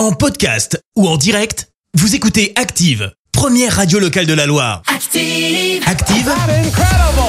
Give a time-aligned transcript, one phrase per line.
[0.00, 4.80] En podcast ou en direct, vous écoutez Active, première radio locale de la Loire.
[4.86, 5.82] Active.
[5.86, 6.32] Active,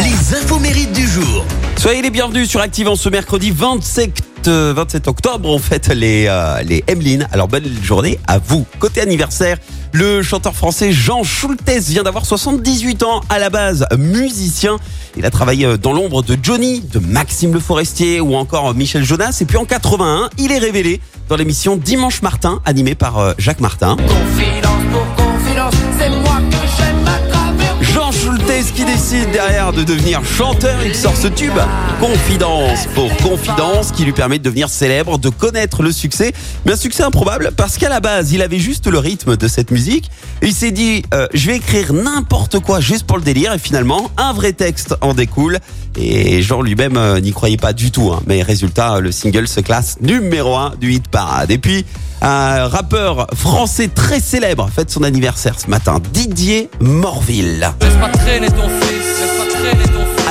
[0.00, 1.46] les infos mérites du jour.
[1.78, 5.48] Soyez les bienvenus sur Active en ce mercredi 27, euh, 27 octobre.
[5.48, 7.26] On fête les, euh, les Emeline.
[7.32, 8.66] Alors bonne journée à vous.
[8.78, 9.58] Côté anniversaire,
[9.92, 13.22] le chanteur français Jean Schultes vient d'avoir 78 ans.
[13.28, 14.76] À la base, musicien.
[15.16, 19.04] Il a travaillé euh, dans l'ombre de Johnny, de Maxime Le Forestier ou encore Michel
[19.04, 19.38] Jonas.
[19.40, 23.60] Et puis en 81, il est révélé dans l'émission Dimanche Martin, animée par euh, Jacques
[23.60, 23.96] Martin.
[29.72, 31.58] De devenir chanteur, il sort ce tube
[32.00, 32.86] Confidence.
[32.94, 36.32] Pour Confidence qui lui permet de devenir célèbre, de connaître le succès,
[36.64, 39.70] mais un succès improbable parce qu'à la base il avait juste le rythme de cette
[39.70, 40.10] musique.
[40.42, 43.52] Il s'est dit euh, je vais écrire n'importe quoi juste pour le délire.
[43.52, 45.58] Et finalement un vrai texte en découle.
[45.96, 48.22] Et Jean lui-même euh, n'y croyait pas du tout, hein.
[48.26, 51.50] mais résultat le single se classe numéro 1 du hit parade.
[51.50, 51.84] Et puis
[52.20, 57.70] un rappeur français très célèbre fête son anniversaire ce matin, Didier Morville.
[57.80, 58.87] Laisse pas traîner ton fils,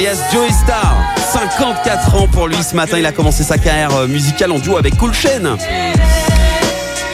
[0.00, 0.96] alias Joey Star.
[1.30, 4.78] 54 ans pour lui ce matin, il a commencé sa carrière euh, musicale en duo
[4.78, 5.58] avec Cool Chain.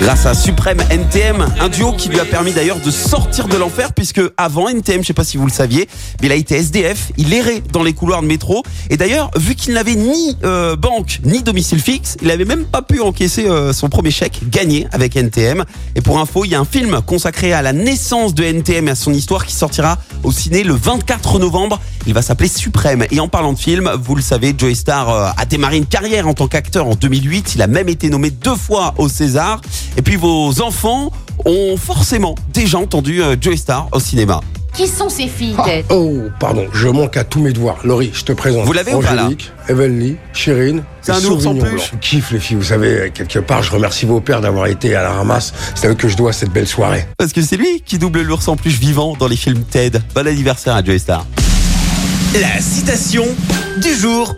[0.00, 3.92] Grâce à Suprême NTM, un duo qui lui a permis d'ailleurs de sortir de l'enfer
[3.92, 5.88] puisque avant NTM, je sais pas si vous le saviez,
[6.22, 9.54] mais il a été SDF, il errait dans les couloirs de métro et d'ailleurs vu
[9.54, 13.74] qu'il n'avait ni euh, banque ni domicile fixe, il avait même pas pu encaisser euh,
[13.74, 15.66] son premier chèque gagné avec NTM.
[15.96, 18.92] Et pour info, il y a un film consacré à la naissance de NTM et
[18.92, 21.80] à son histoire qui sortira au ciné le 24 novembre.
[22.06, 23.04] Il va s'appeler Suprême.
[23.10, 26.28] Et en parlant de film, vous le savez, Joey Star euh, a démarré une carrière
[26.28, 27.54] en tant qu'acteur en 2008.
[27.54, 29.60] Il a même été nommé deux fois au César.
[29.96, 31.10] Et puis vos enfants
[31.44, 34.40] ont forcément déjà entendu euh, Joey Star au cinéma.
[34.80, 37.80] Qui sont ces filles, Ah, Ted oh, pardon, je manque à tous mes devoirs.
[37.84, 38.64] Laurie, je te présente.
[38.64, 40.84] Vous l'avez ou pas, là Angélique, Evelyn, Chérine.
[41.02, 41.54] C'est un ours en.
[41.54, 45.02] Je kiffe les filles, vous savez, quelque part, je remercie vos pères d'avoir été à
[45.02, 45.52] la ramasse.
[45.74, 47.06] C'est à eux que je dois cette belle soirée.
[47.18, 49.98] Parce que c'est lui qui double l'ours en plus vivant dans les films Ted.
[50.14, 51.26] Bon anniversaire à Joey Star.
[52.40, 53.26] La citation
[53.82, 54.34] du jour.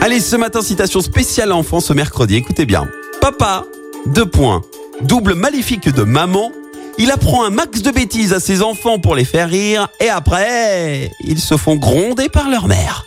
[0.00, 2.34] Allez, ce matin, citation spéciale enfant ce mercredi.
[2.34, 2.88] Écoutez bien.
[3.20, 3.64] Papa,
[4.06, 4.60] deux points.
[5.02, 6.50] Double maléfique de maman.
[6.98, 9.88] Il apprend un max de bêtises à ses enfants pour les faire rire.
[10.00, 13.06] Et après, ils se font gronder par leur mère.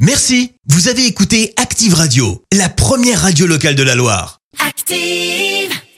[0.00, 0.52] Merci.
[0.68, 4.40] Vous avez écouté Active Radio, la première radio locale de la Loire.
[4.58, 5.76] Active.